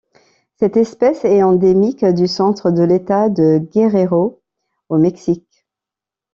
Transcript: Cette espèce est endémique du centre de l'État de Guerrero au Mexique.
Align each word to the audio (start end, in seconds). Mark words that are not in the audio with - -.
Cette 0.55 0.77
espèce 0.77 1.23
est 1.25 1.43
endémique 1.43 2.03
du 2.03 2.25
centre 2.27 2.71
de 2.71 2.81
l'État 2.81 3.29
de 3.29 3.59
Guerrero 3.59 4.41
au 4.89 4.97
Mexique. 4.97 5.63